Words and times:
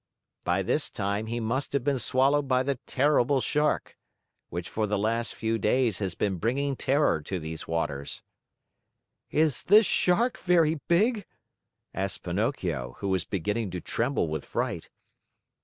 "By 0.43 0.63
this 0.63 0.89
time, 0.89 1.27
he 1.27 1.39
must 1.39 1.73
have 1.73 1.83
been 1.83 1.99
swallowed 1.99 2.47
by 2.47 2.63
the 2.63 2.79
Terrible 2.87 3.39
Shark, 3.39 3.95
which, 4.49 4.67
for 4.67 4.87
the 4.87 4.97
last 4.97 5.35
few 5.35 5.59
days, 5.59 5.99
has 5.99 6.15
been 6.15 6.37
bringing 6.39 6.75
terror 6.75 7.21
to 7.21 7.37
these 7.39 7.67
waters." 7.67 8.23
"Is 9.29 9.61
this 9.61 9.85
Shark 9.85 10.39
very 10.39 10.81
big?" 10.87 11.27
asked 11.93 12.23
Pinocchio, 12.23 12.95
who 12.97 13.09
was 13.09 13.25
beginning 13.25 13.69
to 13.69 13.79
tremble 13.79 14.27
with 14.27 14.43
fright. 14.43 14.89